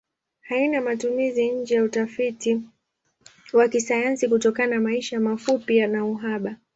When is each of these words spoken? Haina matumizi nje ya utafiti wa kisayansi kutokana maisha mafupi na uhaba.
Haina 0.49 0.81
matumizi 0.81 1.51
nje 1.51 1.75
ya 1.75 1.83
utafiti 1.83 2.61
wa 3.53 3.67
kisayansi 3.69 4.27
kutokana 4.29 4.79
maisha 4.79 5.19
mafupi 5.19 5.87
na 5.87 6.05
uhaba. 6.05 6.55